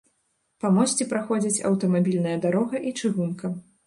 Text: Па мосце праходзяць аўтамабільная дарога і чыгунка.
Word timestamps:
Па 0.63 0.69
мосце 0.77 1.05
праходзяць 1.11 1.63
аўтамабільная 1.71 2.33
дарога 2.47 2.81
і 2.89 2.95
чыгунка. 3.03 3.53